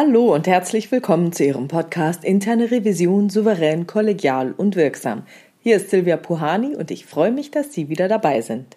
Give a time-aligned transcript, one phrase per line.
[0.00, 5.24] Hallo und herzlich willkommen zu Ihrem Podcast Interne Revision souverän, kollegial und wirksam.
[5.58, 8.76] Hier ist Silvia Puhani und ich freue mich, dass Sie wieder dabei sind.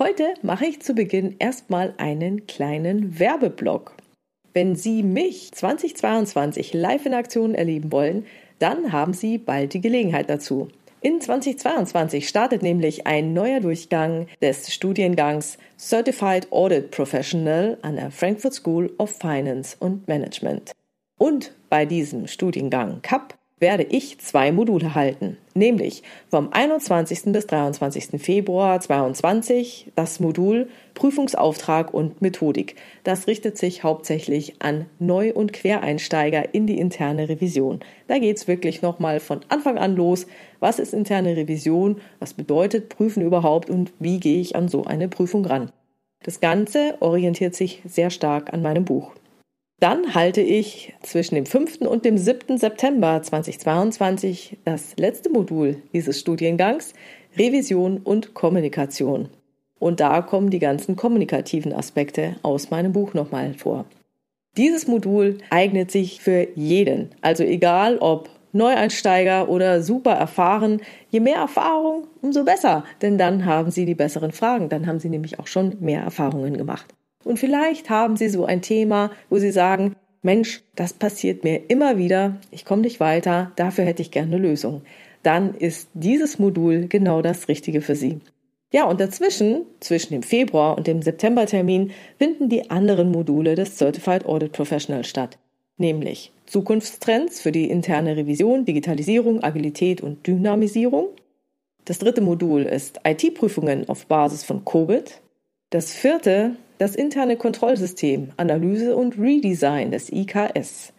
[0.00, 3.94] Heute mache ich zu Beginn erstmal einen kleinen Werbeblock.
[4.52, 8.26] Wenn Sie mich 2022 live in Aktion erleben wollen,
[8.58, 10.66] dann haben Sie bald die Gelegenheit dazu.
[11.02, 18.52] In 2022 startet nämlich ein neuer Durchgang des Studiengangs Certified Audit Professional an der Frankfurt
[18.52, 20.72] School of Finance and Management.
[21.16, 27.24] Und bei diesem Studiengang CAP werde ich zwei Module halten, nämlich vom 21.
[27.32, 28.20] bis 23.
[28.20, 32.76] Februar 2022 das Modul Prüfungsauftrag und Methodik.
[33.04, 37.80] Das richtet sich hauptsächlich an Neu- und Quereinsteiger in die interne Revision.
[38.08, 40.26] Da geht es wirklich nochmal von Anfang an los.
[40.58, 42.00] Was ist interne Revision?
[42.18, 43.68] Was bedeutet Prüfen überhaupt?
[43.70, 45.70] Und wie gehe ich an so eine Prüfung ran?
[46.22, 49.12] Das Ganze orientiert sich sehr stark an meinem Buch.
[49.80, 51.80] Dann halte ich zwischen dem 5.
[51.80, 52.58] und dem 7.
[52.58, 56.92] September 2022 das letzte Modul dieses Studiengangs
[57.38, 59.30] Revision und Kommunikation.
[59.78, 63.86] Und da kommen die ganzen kommunikativen Aspekte aus meinem Buch nochmal vor.
[64.58, 70.82] Dieses Modul eignet sich für jeden, also egal ob Neueinsteiger oder super erfahren.
[71.08, 75.08] Je mehr Erfahrung, umso besser, denn dann haben Sie die besseren Fragen, dann haben Sie
[75.08, 76.92] nämlich auch schon mehr Erfahrungen gemacht.
[77.24, 81.96] Und vielleicht haben Sie so ein Thema, wo Sie sagen, Mensch, das passiert mir immer
[81.96, 84.82] wieder, ich komme nicht weiter, dafür hätte ich gerne eine Lösung.
[85.22, 88.20] Dann ist dieses Modul genau das Richtige für Sie.
[88.72, 94.26] Ja, und dazwischen, zwischen dem Februar und dem Septembertermin, finden die anderen Module des Certified
[94.26, 95.38] Audit Professional statt,
[95.76, 101.08] nämlich Zukunftstrends für die interne Revision, Digitalisierung, Agilität und Dynamisierung.
[101.84, 105.20] Das dritte Modul ist IT-Prüfungen auf Basis von COBIT.
[105.70, 110.94] Das vierte das interne Kontrollsystem, Analyse und Redesign des IKS.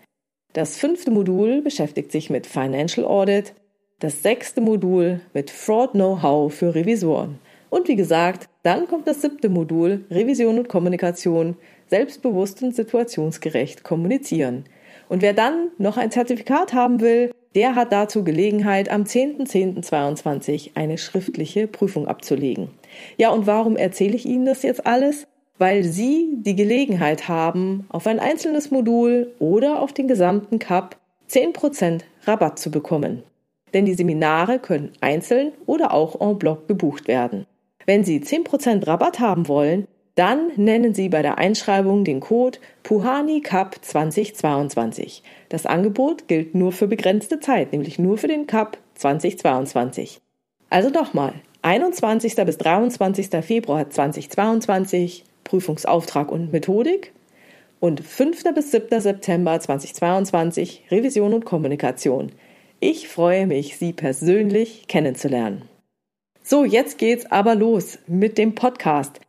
[0.53, 3.55] Das fünfte Modul beschäftigt sich mit Financial Audit,
[3.99, 7.39] das sechste Modul mit Fraud Know-how für Revisoren.
[7.71, 14.65] Und wie gesagt, dann kommt das siebte Modul Revision und Kommunikation, selbstbewusst und situationsgerecht kommunizieren.
[15.09, 20.99] Und wer dann noch ein Zertifikat haben will, der hat dazu Gelegenheit, am 10.10.22 eine
[20.99, 22.69] schriftliche Prüfung abzulegen.
[23.17, 25.25] Ja, und warum erzähle ich Ihnen das jetzt alles?
[25.61, 30.97] Weil Sie die Gelegenheit haben, auf ein einzelnes Modul oder auf den gesamten Cup
[31.29, 33.21] 10% Rabatt zu bekommen.
[33.71, 37.45] Denn die Seminare können einzeln oder auch en bloc gebucht werden.
[37.85, 43.41] Wenn Sie 10% Rabatt haben wollen, dann nennen Sie bei der Einschreibung den Code Puhani
[43.41, 45.21] Cup 2022.
[45.49, 50.21] Das Angebot gilt nur für begrenzte Zeit, nämlich nur für den Cup 2022.
[50.71, 52.35] Also nochmal, 21.
[52.37, 53.29] bis 23.
[53.45, 57.11] Februar 2022 Prüfungsauftrag und Methodik
[57.81, 58.53] und 5.
[58.55, 59.01] bis 7.
[59.01, 62.31] September 2022 Revision und Kommunikation.
[62.79, 65.63] Ich freue mich, Sie persönlich kennenzulernen.
[66.41, 69.19] So, jetzt geht's aber los mit dem Podcast.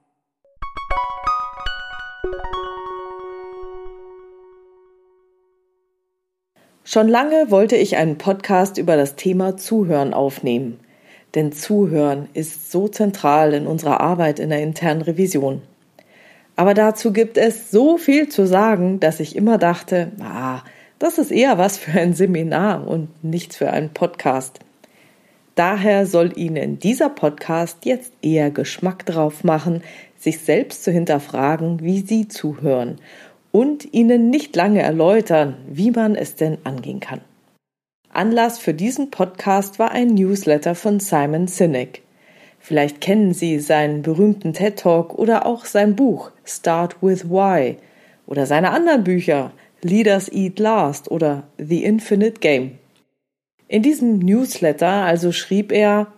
[6.85, 10.79] Schon lange wollte ich einen Podcast über das Thema Zuhören aufnehmen.
[11.35, 15.63] Denn Zuhören ist so zentral in unserer Arbeit in der internen Revision.
[16.63, 20.63] Aber dazu gibt es so viel zu sagen, dass ich immer dachte, ah,
[21.01, 24.61] das ist eher was für ein Seminar und nichts für einen Podcast.
[25.57, 29.83] Daher soll Ihnen dieser Podcast jetzt eher Geschmack drauf machen,
[30.17, 33.01] sich selbst zu hinterfragen, wie Sie zuhören
[33.51, 37.23] und Ihnen nicht lange erläutern, wie man es denn angehen kann.
[38.13, 42.03] Anlass für diesen Podcast war ein Newsletter von Simon Sinek.
[42.65, 47.77] Vielleicht kennen Sie seinen berühmten TED Talk oder auch sein Buch Start with Why
[48.25, 49.51] oder seine anderen Bücher
[49.83, 52.79] Leaders Eat Last oder The Infinite Game.
[53.67, 56.13] In diesem Newsletter also schrieb er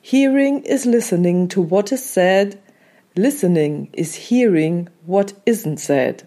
[0.00, 2.56] Hearing is listening to what is said,
[3.16, 6.24] listening is hearing what isn't said.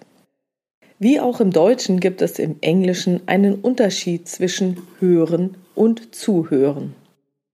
[1.00, 6.94] Wie auch im Deutschen gibt es im Englischen einen Unterschied zwischen hören und zuhören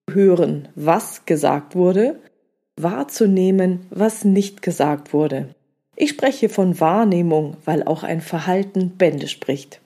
[0.10, 2.20] hören, was gesagt wurde,
[2.78, 5.50] wahrzunehmen, was nicht gesagt wurde.
[5.96, 9.82] Ich spreche von Wahrnehmung, weil auch ein Verhalten Bände spricht.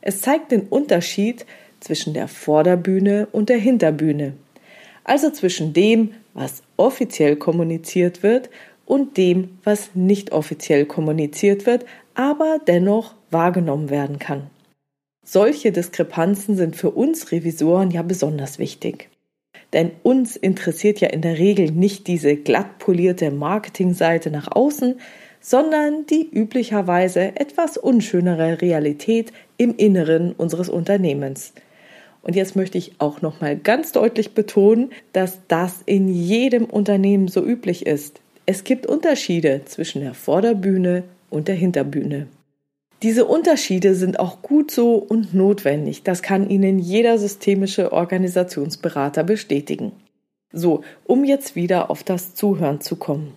[0.00, 1.46] Es zeigt den Unterschied
[1.80, 4.34] zwischen der Vorderbühne und der Hinterbühne,
[5.04, 8.50] also zwischen dem, was offiziell kommuniziert wird
[8.84, 14.50] und dem, was nicht offiziell kommuniziert wird, aber dennoch wahrgenommen werden kann.
[15.24, 19.10] Solche Diskrepanzen sind für uns Revisoren ja besonders wichtig.
[19.76, 24.98] Denn uns interessiert ja in der Regel nicht diese glatt polierte Marketingseite nach außen,
[25.38, 31.52] sondern die üblicherweise etwas unschönere Realität im Inneren unseres Unternehmens.
[32.22, 37.28] Und jetzt möchte ich auch noch mal ganz deutlich betonen, dass das in jedem Unternehmen
[37.28, 38.22] so üblich ist.
[38.46, 42.28] Es gibt Unterschiede zwischen der Vorderbühne und der Hinterbühne.
[43.02, 46.02] Diese Unterschiede sind auch gut so und notwendig.
[46.02, 49.92] Das kann Ihnen jeder systemische Organisationsberater bestätigen.
[50.52, 53.34] So, um jetzt wieder auf das Zuhören zu kommen.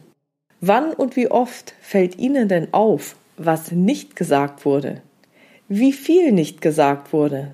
[0.62, 5.02] Wann und wie oft fällt Ihnen denn auf, was nicht gesagt wurde?
[5.68, 7.54] Wie viel nicht gesagt wurde?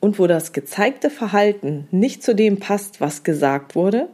[0.00, 4.08] Und wo das gezeigte Verhalten nicht zu dem passt, was gesagt wurde?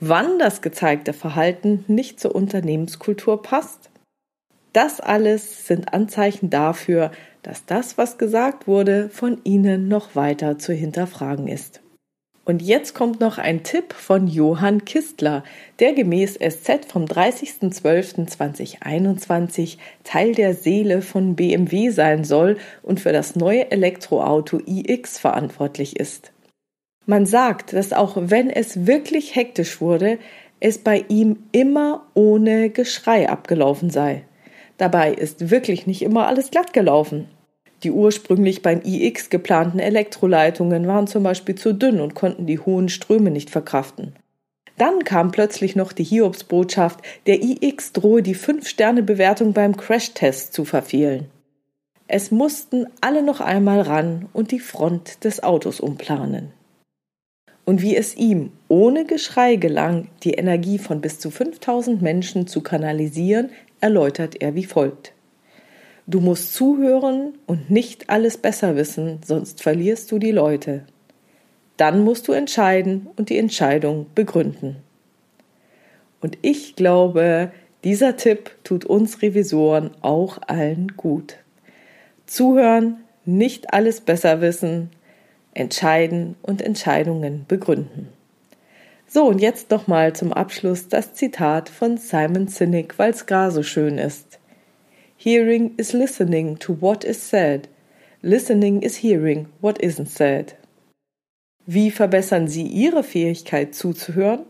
[0.00, 3.90] Wann das gezeigte Verhalten nicht zur Unternehmenskultur passt?
[4.74, 7.12] Das alles sind Anzeichen dafür,
[7.42, 11.80] dass das, was gesagt wurde, von Ihnen noch weiter zu hinterfragen ist.
[12.44, 15.44] Und jetzt kommt noch ein Tipp von Johann Kistler,
[15.78, 23.36] der gemäß SZ vom 30.12.2021 Teil der Seele von BMW sein soll und für das
[23.36, 26.32] neue Elektroauto iX verantwortlich ist.
[27.06, 30.18] Man sagt, dass auch wenn es wirklich hektisch wurde,
[30.58, 34.24] es bei ihm immer ohne Geschrei abgelaufen sei.
[34.76, 37.28] Dabei ist wirklich nicht immer alles glatt gelaufen.
[37.82, 42.88] Die ursprünglich beim iX geplanten Elektroleitungen waren zum Beispiel zu dünn und konnten die hohen
[42.88, 44.14] Ströme nicht verkraften.
[44.76, 51.26] Dann kam plötzlich noch die Hiobsbotschaft, der iX drohe die 5-Sterne-Bewertung beim Crashtest zu verfehlen.
[52.08, 56.52] Es mussten alle noch einmal ran und die Front des Autos umplanen.
[57.64, 62.60] Und wie es ihm ohne Geschrei gelang, die Energie von bis zu 5000 Menschen zu
[62.60, 63.50] kanalisieren,
[63.84, 65.12] erläutert er wie folgt.
[66.06, 70.84] Du musst zuhören und nicht alles besser wissen, sonst verlierst du die Leute.
[71.76, 74.76] Dann musst du entscheiden und die Entscheidung begründen.
[76.22, 77.52] Und ich glaube,
[77.84, 81.36] dieser Tipp tut uns Revisoren auch allen gut.
[82.24, 84.88] Zuhören, nicht alles besser wissen,
[85.52, 88.08] entscheiden und Entscheidungen begründen.
[89.14, 93.62] So, und jetzt nochmal zum Abschluss das Zitat von Simon Sinek, weil es gar so
[93.62, 94.40] schön ist.
[95.16, 97.68] Hearing is listening to what is said.
[98.22, 100.56] Listening is hearing what isn't said.
[101.64, 104.40] Wie verbessern Sie Ihre Fähigkeit zuzuhören?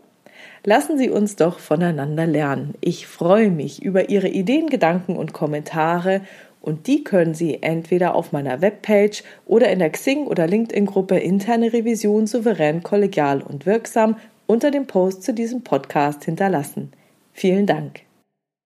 [0.63, 2.73] Lassen Sie uns doch voneinander lernen.
[2.81, 6.21] Ich freue mich über Ihre Ideen, Gedanken und Kommentare
[6.59, 11.71] und die können Sie entweder auf meiner Webpage oder in der Xing- oder LinkedIn-Gruppe Interne
[11.71, 14.15] Revision souverän, kollegial und wirksam
[14.47, 16.91] unter dem Post zu diesem Podcast hinterlassen.
[17.33, 18.01] Vielen Dank.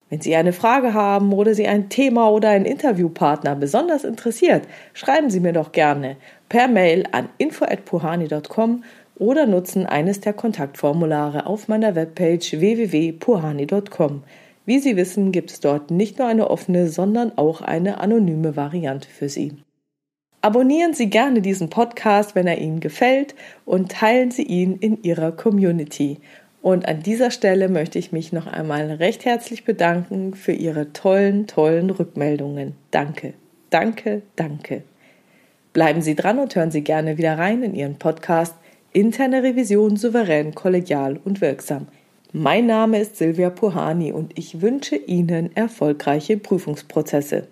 [0.10, 5.30] Wenn Sie eine Frage haben oder Sie ein Thema oder einen Interviewpartner besonders interessiert, schreiben
[5.30, 6.18] Sie mir doch gerne
[6.50, 8.84] per Mail an info@puhani.com
[9.18, 14.24] oder nutzen eines der Kontaktformulare auf meiner Webpage www.puhani.com.
[14.66, 19.10] Wie Sie wissen, gibt es dort nicht nur eine offene, sondern auch eine anonyme Variante
[19.10, 19.58] für Sie.
[20.42, 25.34] Abonnieren Sie gerne diesen Podcast, wenn er Ihnen gefällt, und teilen Sie ihn in Ihrer
[25.34, 26.20] Community.
[26.62, 31.46] Und an dieser Stelle möchte ich mich noch einmal recht herzlich bedanken für Ihre tollen,
[31.48, 32.74] tollen Rückmeldungen.
[32.92, 33.34] Danke,
[33.70, 34.84] danke, danke.
[35.74, 38.56] Bleiben Sie dran und hören Sie gerne wieder rein in Ihren Podcast
[38.92, 41.88] Interne Revision souverän, kollegial und wirksam.
[42.32, 47.48] Mein Name ist Silvia Puhani und ich wünsche Ihnen erfolgreiche Prüfungsprozesse.